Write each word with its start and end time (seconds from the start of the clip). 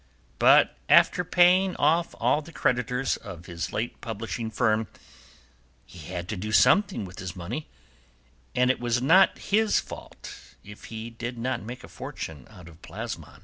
But 0.39 0.75
after 0.89 1.23
paying 1.23 1.75
off 1.75 2.15
the 2.45 2.51
creditors 2.51 3.17
of 3.17 3.45
his 3.45 3.71
late 3.71 4.01
publishing 4.01 4.49
firm, 4.49 4.87
he 5.85 6.07
had 6.11 6.27
to 6.29 6.35
do 6.35 6.51
something 6.51 7.05
with 7.05 7.19
his 7.19 7.35
money, 7.35 7.67
and 8.55 8.71
it 8.71 8.79
was 8.79 8.99
not 8.99 9.37
his 9.37 9.79
fault 9.79 10.33
if 10.63 10.85
he 10.85 11.11
did 11.11 11.37
not 11.37 11.61
make 11.61 11.83
a 11.83 11.87
fortune 11.87 12.47
out 12.49 12.67
of 12.67 12.81
plasmon. 12.81 13.39